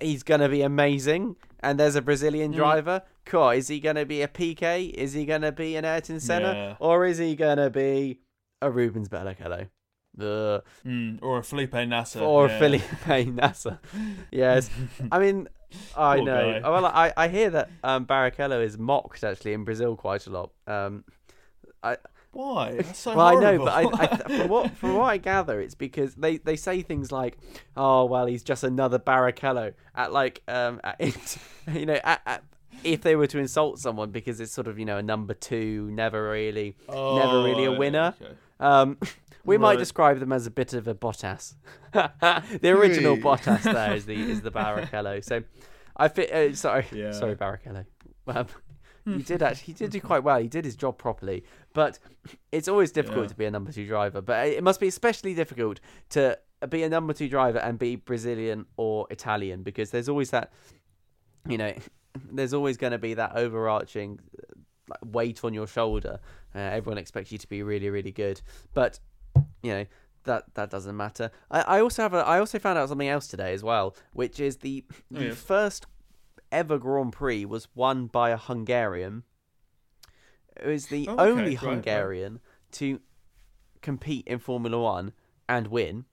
[0.00, 2.58] He's gonna be amazing." And there's a Brazilian hmm.
[2.58, 3.02] driver.
[3.24, 3.50] Cool.
[3.50, 4.84] Is he gonna be a Piquet?
[4.86, 6.52] Is he gonna be an Ayrton Senna?
[6.52, 6.76] Yeah.
[6.78, 8.20] Or is he gonna be
[8.60, 9.68] a Rubens Barrichello?
[10.22, 10.62] Ugh.
[10.86, 12.20] Mm, or a Felipe Massa.
[12.24, 12.58] Or yeah.
[12.58, 13.80] Felipe Massa.
[14.30, 14.70] Yes.
[15.12, 15.48] I mean,
[15.96, 16.60] I Poor know.
[16.60, 16.68] guy.
[16.70, 20.50] Well, I, I hear that um, Barrichello is mocked actually in Brazil quite a lot.
[20.66, 21.04] Um,
[21.82, 21.96] I
[22.32, 22.72] Why?
[22.76, 23.68] That's so well, horrible.
[23.68, 26.56] I know, but I, I, from what from what I gather, it's because they, they
[26.56, 27.38] say things like,
[27.76, 31.38] "Oh, well, he's just another Barrichello." At like, um, at,
[31.72, 32.44] you know, at, at,
[32.84, 35.88] if they were to insult someone because it's sort of you know a number two,
[35.92, 38.14] never really, never really a Oh, winner.
[38.20, 38.34] okay.
[38.58, 38.98] Um,
[39.44, 41.54] we might describe them as a bit of a Bottas.
[41.92, 43.22] the original Hey.
[43.22, 45.24] Bottas there is the is the Barrichello.
[45.24, 45.42] So
[45.96, 46.30] I fit.
[46.32, 47.12] Uh, sorry, Yeah.
[47.12, 47.84] sorry, Barrichello.
[48.26, 48.46] Um,
[49.06, 49.64] he did actually.
[49.66, 50.38] He did do quite well.
[50.40, 51.44] He did his job properly.
[51.72, 51.98] But
[52.52, 53.28] it's always difficult Yeah.
[53.28, 54.20] to be a number two driver.
[54.20, 58.66] But it must be especially difficult to be a number two driver and be Brazilian
[58.76, 60.52] or Italian because there's always that.
[61.48, 61.72] You know,
[62.30, 64.20] there's always going to be that overarching
[65.04, 66.20] weight on your shoulder.
[66.54, 68.40] Uh, everyone expects you to be really, really good,
[68.74, 68.98] but
[69.62, 69.86] you know
[70.24, 71.30] that that doesn't matter.
[71.50, 74.40] I, I also have a I also found out something else today as well, which
[74.40, 75.36] is the the yes.
[75.36, 75.86] first
[76.52, 79.24] ever Grand Prix was won by a Hungarian.
[80.56, 81.70] It was the Oh, okay, only right, right.
[81.74, 82.40] Hungarian
[82.72, 83.00] to
[83.82, 85.12] compete in Formula One
[85.48, 86.04] and win.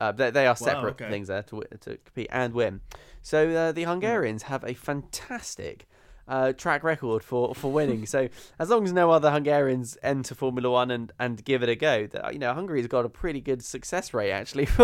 [0.00, 1.10] Uh, they, they are separate okay.
[1.10, 2.80] things there to to compete and win.
[3.22, 5.86] So uh, the Hungarians have a fantastic
[6.30, 8.06] uh, track record for, for winning.
[8.06, 11.76] so as long as no other Hungarians enter Formula One and, and give it a
[11.76, 14.68] go, that, you know Hungary's got a pretty good success rate actually.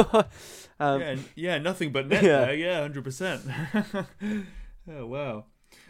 [0.81, 2.45] um, yeah, yeah, nothing but net Yeah.
[2.47, 2.55] there.
[2.55, 3.43] Yeah, hundred percent.
[4.89, 5.47] Oh wow.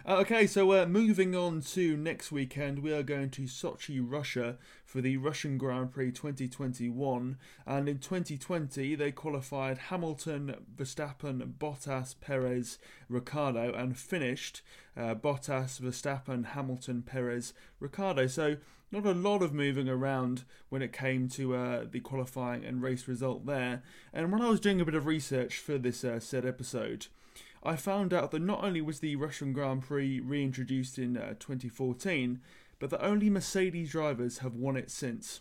[0.09, 5.01] Okay, so uh, moving on to next weekend, we are going to Sochi, Russia for
[5.01, 7.37] the Russian Grand Prix 2021.
[7.67, 14.63] And in 2020, they qualified Hamilton, Verstappen, Bottas, Perez, Ricciardo, and finished
[14.97, 18.29] uh, Bottas, Verstappen, Hamilton, Perez, Ricciardo.
[18.29, 18.59] So
[18.93, 23.09] not a lot of moving around when it came to uh, the qualifying and race
[23.09, 23.83] result there.
[24.13, 27.09] And when I was doing a bit of research for this uh, said episode,
[27.63, 32.41] I found out that not only was the Russian Grand Prix reintroduced in uh, 2014,
[32.79, 35.41] but that only Mercedes drivers have won it since.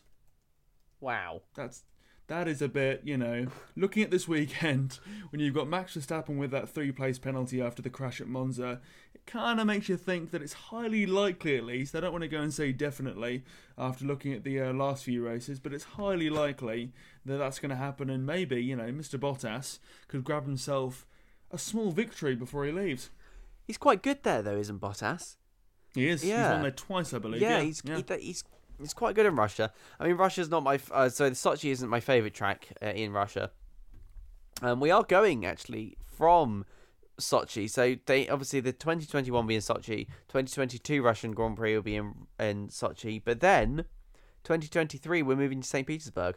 [1.00, 1.42] wow.
[1.56, 1.84] That's
[2.28, 5.00] that is a bit, you know, looking at this weekend
[5.30, 8.82] when you've got Max Verstappen with that three-place penalty after the crash at Monza,
[9.14, 11.96] it kind of makes you think that it's highly likely, at least.
[11.96, 13.44] I don't want to go and say definitely
[13.78, 16.94] after looking at the uh, last few races, but it's highly likely
[17.26, 19.20] that that's going to happen, and maybe, you know, Mr.
[19.20, 21.06] Bottas could grab himself
[21.56, 23.10] a small victory before he leaves.
[23.66, 25.38] He's quite good there though, isn't Bottas?
[25.96, 26.22] He is.
[26.22, 26.52] He's Yeah.
[26.54, 27.42] won there twice, I believe.
[27.42, 27.98] Yeah, Yeah, he's yeah.
[28.08, 28.44] he- he's
[28.80, 29.72] he's quite good in Russia.
[30.00, 33.12] I mean, Russia's not my uh, so the Sochi isn't my favorite track uh, in
[33.12, 33.52] Russia.
[34.62, 36.66] Um, we are going actually from
[37.20, 41.82] Sochi, so they obviously the 2021 will be in Sochi, 2022 Russian Grand Prix will
[41.82, 43.86] be in in Sochi, but then
[44.44, 46.36] 2023 we're moving to St Petersburg.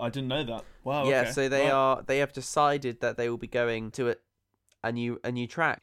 [0.00, 0.64] I didn't know that.
[0.84, 1.08] Wow.
[1.08, 1.32] yeah, okay.
[1.32, 1.72] so they Right.
[1.72, 4.16] are they have decided that they will be going to a,
[4.82, 5.82] a new a new track.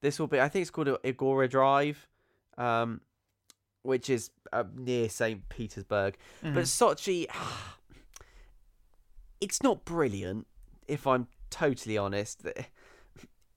[0.00, 2.08] This will be I think it's called Igora Drive,
[2.56, 3.02] um,
[3.82, 6.16] which is uh, near St Petersburg.
[6.42, 6.54] Mm-hmm.
[6.54, 7.26] But Sochi,
[9.40, 10.46] it's not brilliant
[10.88, 12.46] if I'm totally honest.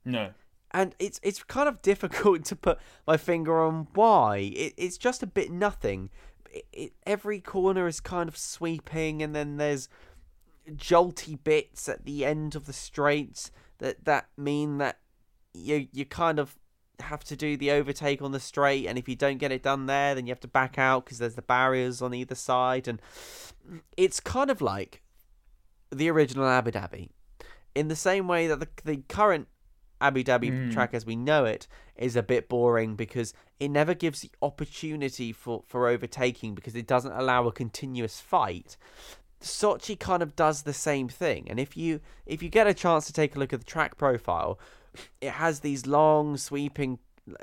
[0.06, 0.32] No.
[0.72, 4.38] And it's it's kind of difficult to put my finger on why.
[4.56, 6.10] It, it's just a bit nothing.
[6.54, 9.90] It, it, every corner is kind of sweeping, and then there's
[10.70, 15.00] jolty bits at the end of the straights that that mean that
[15.54, 16.56] you you kind of
[17.00, 19.88] have to do the overtake on the straight, and if you don't get it done
[19.88, 23.02] there, then you have to back out because there's the barriers on either side, and
[23.98, 25.02] it's kind of like
[25.92, 27.10] the original Abu Dhabi,
[27.76, 29.48] in the same way that the the current
[30.00, 30.72] Abu Dhabi Mm.
[30.72, 35.32] track as we know it is a bit boring because it never gives the opportunity
[35.32, 38.78] for, for overtaking because it doesn't allow a continuous fight.
[39.42, 43.06] Sochi kind of does the same thing, and if you if you get a chance
[43.08, 44.58] to take a look at the track profile,
[45.20, 47.00] it has these long sweeping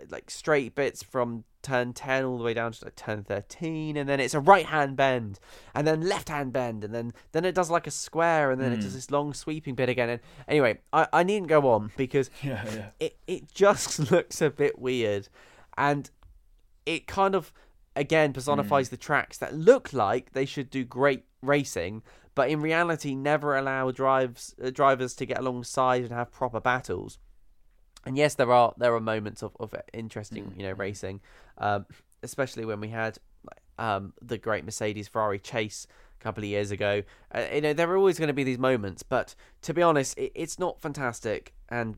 [0.08, 4.08] like straight bits from turn 10 all the way down to like turn 13 and
[4.08, 5.38] then it's a right hand bend
[5.74, 8.72] and then left hand bend and then then it does like a square and then
[8.72, 12.30] it does this long sweeping bit again and anyway I, I needn't go on because
[12.42, 12.86] Yeah, yeah.
[12.98, 15.28] it, it just looks a bit weird
[15.76, 16.10] and
[16.86, 17.52] it kind of
[17.94, 22.02] again personifies the tracks that look like they should do great racing
[22.34, 27.18] but in reality never allow drives uh, drivers to get alongside and have proper battles
[28.04, 31.20] and yes there are there are moments of, of interesting you know racing
[31.58, 31.86] um,
[32.22, 33.18] especially when we had
[33.78, 35.86] um, the great mercedes ferrari chase
[36.20, 37.02] a couple of years ago
[37.34, 40.16] uh, you know there are always going to be these moments but to be honest
[40.18, 41.96] it, it's not fantastic and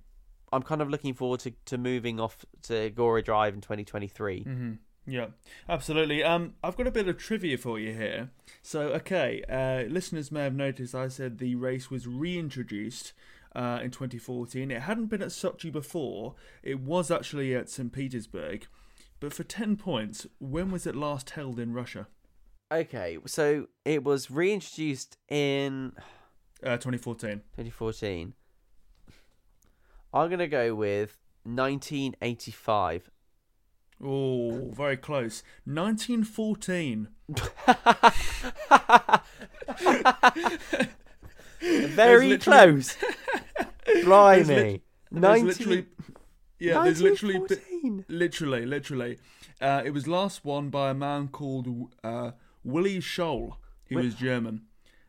[0.53, 4.73] i'm kind of looking forward to, to moving off to gora drive in 2023 Mm-hmm.
[5.07, 5.27] Yeah,
[5.69, 6.23] absolutely.
[6.23, 8.31] Um, I've got a bit of trivia for you here.
[8.63, 13.13] So, okay, uh, listeners may have noticed I said the race was reintroduced
[13.55, 14.71] uh, in 2014.
[14.71, 16.35] It hadn't been at Sochi before.
[16.63, 17.93] It was actually at St.
[17.93, 18.67] Petersburg.
[19.21, 22.09] but for 10 points, when was it last held in Russia?
[22.73, 25.93] Okay, so it was reintroduced in
[26.63, 27.43] Uh, 2014.
[27.57, 28.35] 2014.
[30.15, 33.11] I'm gonna go with 1985.
[34.05, 35.43] Oh, very close.
[35.65, 37.09] 1914.
[41.63, 42.97] Very close.
[44.05, 44.83] Blimey.
[45.11, 45.47] There's 19...
[45.47, 45.87] literally,
[46.59, 47.41] yeah, there's literally,
[48.09, 49.19] literally, literally.
[49.61, 52.33] Uh, it was last won by a man called uh,
[52.65, 54.63] Willy Scholl, who was German.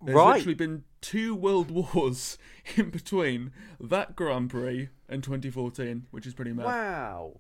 [0.04, 0.36] There's Right.
[0.36, 2.38] literally been two world wars
[2.76, 6.66] in between that Grand Prix and 2014, which is pretty mad.
[6.66, 7.39] Wow.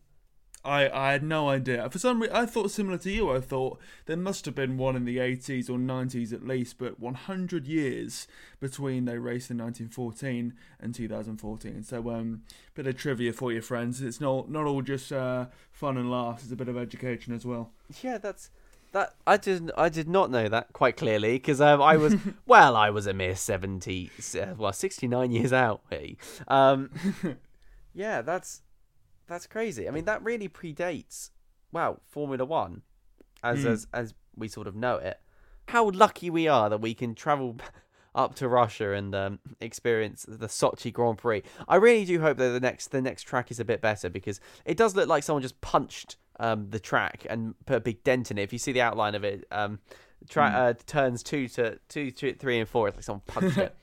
[0.65, 1.89] I, I had no idea.
[1.89, 3.29] For some reason, I thought similar to you.
[3.31, 6.99] I thought there must have been one in the 80s or 90s at least, but
[6.99, 8.27] 100 years
[8.61, 11.83] between they raced in 1914 and 2014.
[11.83, 12.43] So, um,
[12.75, 14.01] bit of trivia for your friends.
[14.01, 16.43] It's not not all just uh, fun and laughs.
[16.43, 17.71] It's a bit of education as well.
[18.01, 18.49] Yeah, that's
[18.93, 19.15] that.
[19.27, 19.71] I didn't.
[19.77, 22.77] I did not know that quite clearly because um, I was well.
[22.77, 24.11] I was a mere seventy,
[24.57, 25.81] well, sixty nine years out.
[25.89, 26.89] Hey, um,
[27.93, 28.61] yeah, that's
[29.33, 29.87] that's crazy.
[29.87, 31.31] I mean, that really predates
[31.71, 32.83] well Formula One,
[33.43, 33.67] as Hmm.
[33.69, 35.19] as as we sort of know it.
[35.69, 37.57] How lucky we are that we can travel
[38.15, 41.41] up to Russia and um, experience the Sochi Grand Prix.
[41.67, 44.39] I really do hope that the next the next track is a bit better because
[44.65, 48.29] it does look like someone just punched um, the track and put a big dent
[48.31, 48.43] in it.
[48.43, 49.79] If you see the outline of it, um,
[50.29, 50.55] tra- Hmm.
[50.55, 52.87] uh, turns two to two, two, three, and four.
[52.87, 53.75] It's like someone punched it.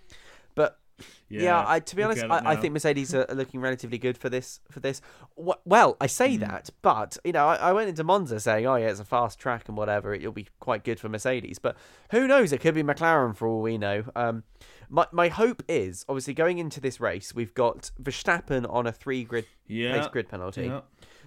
[1.28, 4.28] But yeah, I, to be honest, I, I think Mercedes are looking relatively good for
[4.28, 4.60] this.
[4.70, 5.00] For this,
[5.36, 6.40] well, I say Hmm.
[6.40, 9.38] that, but you know, I, I went into Monza saying, "Oh yeah, it's a fast
[9.38, 10.12] track and whatever.
[10.14, 11.76] It'll be quite good for Mercedes." But
[12.10, 12.52] who knows?
[12.52, 14.04] It could be McLaren for all we know.
[14.16, 14.42] Um,
[14.88, 19.22] my my hope is obviously going into this race, we've got Verstappen on a three
[19.24, 20.64] grid yeah, place grid penalty.
[20.66, 20.80] yeah.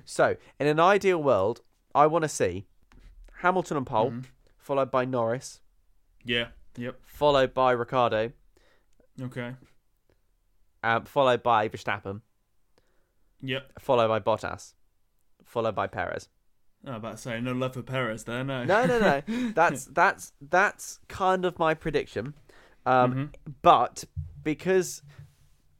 [0.05, 1.61] So, in an ideal world,
[1.95, 2.65] I want to see
[3.37, 4.21] Hamilton and pole, Mm-hmm.
[4.57, 5.61] followed by Norris,
[6.25, 8.31] yeah, yep, followed by Ricciardo,
[9.21, 9.55] okay,
[10.83, 12.21] um, followed by Verstappen,
[13.41, 13.71] yep.
[13.79, 14.73] followed by Bottas,
[15.45, 16.29] followed by Perez.
[16.85, 18.65] I about to say no love for Perez there, no.
[18.65, 19.21] No, no, no.
[19.55, 22.33] that's that's that's kind of my prediction.
[22.85, 23.33] Um, Mhm.
[23.61, 24.03] But
[24.43, 25.01] because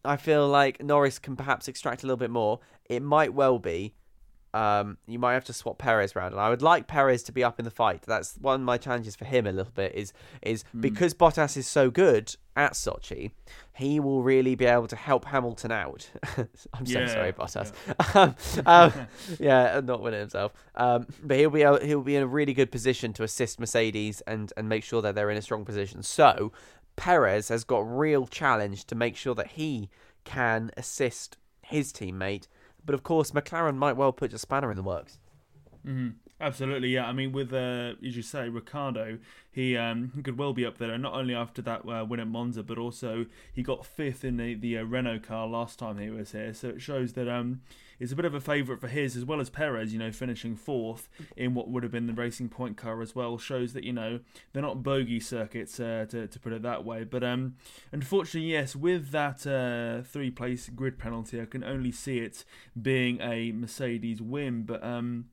[0.05, 3.95] I feel like Norris can perhaps extract a little bit more, it might well be.
[4.53, 7.43] Um, you might have to swap Perez around, and I would like Perez to be
[7.43, 8.03] up in the fight.
[8.03, 9.93] That's one of my challenges for him a little bit.
[9.95, 13.31] Is is because Bottas is so good at Sochi,
[13.73, 16.09] he will really be able to help Hamilton out.
[16.73, 17.73] I'm so Yeah, sorry, Bottas.
[18.15, 18.35] um,
[18.65, 19.07] um,
[19.39, 20.53] yeah, not winning himself.
[20.75, 24.21] Um, but he'll be able, he'll be in a really good position to assist Mercedes
[24.21, 26.03] and and make sure that they're in a strong position.
[26.03, 26.51] So
[26.95, 29.89] Perez has got real challenge to make sure that he
[30.23, 32.47] can assist his teammate.
[32.85, 35.19] But of course, McLaren might well put a spanner in the works.
[35.85, 36.09] hmm
[36.41, 37.05] Absolutely, yeah.
[37.05, 39.19] I mean, with uh, as you say, Ricciardo,
[39.49, 40.97] he um could well be up there.
[40.97, 44.53] Not only after that uh, win at Monza, but also he got fifth in the
[44.55, 46.53] the uh, Renault car last time he was here.
[46.53, 47.61] So it shows that um
[47.99, 49.93] it's a bit of a favourite for his as well as Perez.
[49.93, 53.37] You know, finishing fourth in what would have been the Racing Point car as well
[53.37, 54.19] shows that you know
[54.51, 57.03] they're not bogey circuits uh, to to put it that way.
[57.03, 57.55] But um
[57.91, 62.45] unfortunately, yes, with that uh, three place grid penalty, I can only see it
[62.79, 64.63] being a Mercedes win.
[64.63, 65.25] But um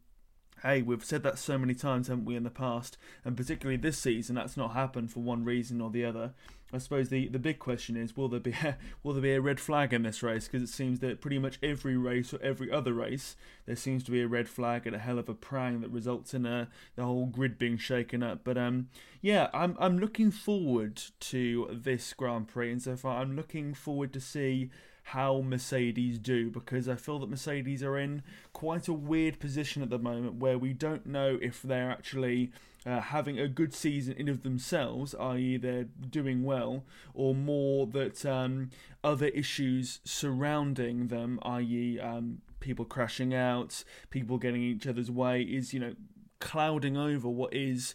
[0.63, 3.99] hey, we've said that so many times, haven't we, in the past, and particularly this
[3.99, 6.35] season, that's not happened for one reason or the other.
[6.73, 9.41] I suppose the, the big question is, will there be a, will there be a
[9.41, 10.47] red flag in this race?
[10.47, 14.11] Because it seems that pretty much every race or every other race, there seems to
[14.11, 17.05] be a red flag and a hell of a prang that results in a, the
[17.05, 18.41] whole grid being shaken up.
[18.45, 18.89] But um,
[19.21, 24.13] yeah, I'm I'm looking forward to this Grand Prix, and so far I'm looking forward
[24.13, 24.71] to see
[25.13, 29.91] how Mercedes do because I feel that Mercedes are in quite a weird position at
[29.91, 32.53] the moment where we don't know if they're actually
[32.87, 38.25] uh, having a good season in of themselves, i.e., they're doing well, or more that
[38.25, 38.71] um,
[39.03, 45.75] other issues surrounding them, i.e., um, people crashing out, people getting each other's way, is
[45.75, 45.95] you know
[46.39, 47.95] clouding over what is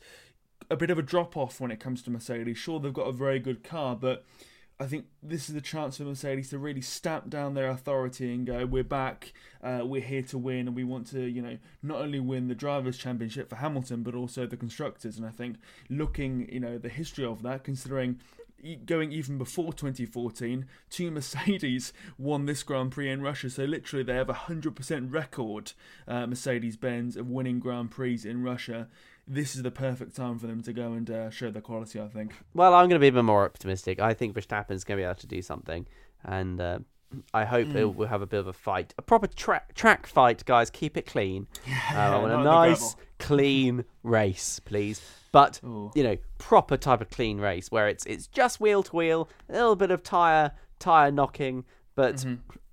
[0.70, 2.58] a bit of a drop off when it comes to Mercedes.
[2.58, 4.26] Sure, they've got a very good car, but
[4.78, 8.46] I think this is the chance for Mercedes to really stamp down their authority and
[8.46, 9.32] go, we're back,
[9.64, 12.56] uh, we're here to win, and we want to, you know, not only win the
[12.56, 15.18] Drivers' Championship for Hamilton, but also the Constructors.
[15.18, 15.58] And I think
[15.90, 18.20] looking, you know, the history of that, considering
[18.86, 23.50] going even before 2014, two Mercedes won this Grand Prix in Russia.
[23.50, 25.74] So literally, they have a 100% record,
[26.08, 28.88] uh, Mercedes Benz, of winning Grand Prix in Russia.
[29.28, 32.08] This is the perfect time for them to go and uh, show their quality, I
[32.08, 32.34] think.
[32.54, 34.00] Well, I'm going to be a bit more optimistic.
[34.00, 35.88] I think Verstappen's going to be able to do something,
[36.24, 36.80] and uh,
[37.34, 37.78] I hope Hmm.
[37.78, 40.70] it will have a bit of a fight, a proper track track fight, guys.
[40.70, 41.48] Keep it clean.
[41.92, 43.00] Uh, I want a nice, gravel.
[43.20, 45.02] clean race, please.
[45.36, 45.92] But Ooh.
[45.96, 49.52] you know, proper type of clean race where it's it's just wheel to wheel, a
[49.54, 51.66] little bit of tire tire knocking.
[51.94, 52.16] But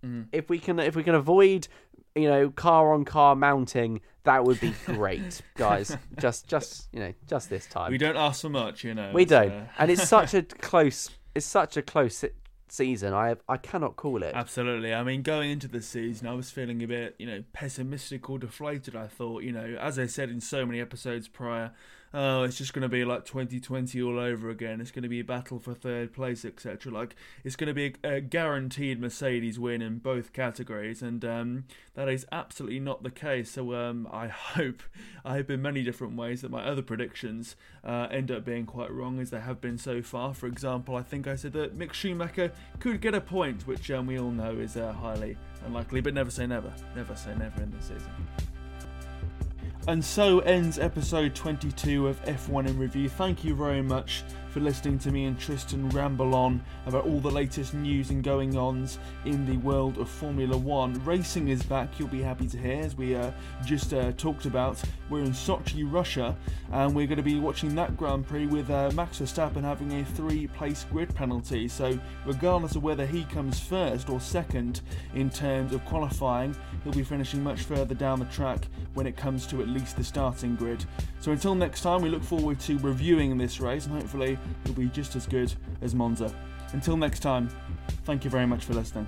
[0.05, 0.23] Mm-hmm.
[0.33, 1.67] if we can if we can avoid
[2.15, 5.97] you know car on car mounting, that would be great, guys.
[6.21, 9.11] just just you know just this time We don't ask for much, you know.
[9.13, 12.25] we don't, uh, and it's such a close it's such a close
[12.69, 13.13] season.
[13.13, 14.33] I I cannot call it.
[14.37, 14.95] Absolutely.
[14.95, 18.39] I mean, going into the season, I was feeling a bit, you know, pessimistic or
[18.39, 18.95] deflated.
[18.95, 21.73] I thought, you know, as I said in so many episodes prior,
[22.15, 24.81] oh, it's just going to be like 2020 all over again.
[24.81, 26.93] It's going to be a battle for third place, etc.
[26.93, 31.65] Like, it's going to be a, a guaranteed Mercedes win in both categories, and um,
[31.95, 33.53] that is absolutely not the case.
[33.53, 34.83] So um, I hope,
[35.25, 38.91] I hope in many different ways that my other predictions uh, end up being quite
[38.91, 40.35] wrong, as they have been so far.
[40.35, 44.07] For example, I think I said that Mick Schumacher could get a point, which um,
[44.07, 45.37] we all know is uh, highly
[45.67, 46.73] unlikely, but never say never.
[46.95, 48.52] Never say never in this season.
[49.89, 53.09] And so ends episode 22 of F1 in Review.
[53.09, 54.23] Thank you very much
[54.53, 58.55] for listening to me and Tristan ramble on about all the latest news and going
[58.57, 61.03] ons in the world of Formula One.
[61.05, 63.31] Racing is back, you'll be happy to hear, as we uh,
[63.65, 64.79] just uh, talked about.
[65.09, 66.37] We're in Sochi, Russia,
[66.71, 70.05] and we're going to be watching that Grand Prix with uh, Max Verstappen having a
[70.05, 71.67] three place grid penalty.
[71.67, 74.83] So, regardless of whether he comes first or second
[75.15, 79.47] in terms of qualifying, he'll be finishing much further down the track when it comes
[79.47, 80.85] to at least the starting grid.
[81.21, 84.89] So, until next time, we look forward to reviewing this race and hopefully it'll be
[84.89, 86.33] just as good as Monza.
[86.73, 87.49] Until next time,
[88.05, 89.07] thank you very much for listening.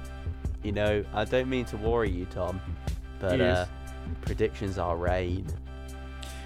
[0.63, 2.61] You know, I don't mean to worry you, Tom,
[3.21, 3.67] but uh,
[4.23, 5.47] predictions are rain.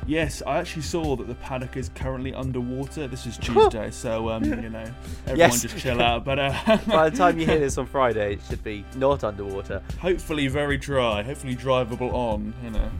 [0.07, 3.09] Yes, I actually saw that the paddock is currently underwater.
[3.09, 4.79] This is Tuesday, so um, you know,
[5.27, 5.61] everyone Yes.
[5.63, 6.25] just chill out.
[6.25, 9.83] But uh, By the time you hear this on Friday, it should be not underwater.
[10.01, 12.55] hopefully very dry, hopefully drivable on.
[12.65, 12.91] You know.